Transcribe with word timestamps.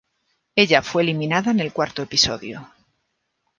Ella 0.55 0.81
fue 0.81 1.03
eliminada 1.03 1.51
en 1.51 1.59
el 1.59 1.71
cuarto 1.73 2.01
episodio. 2.01 2.67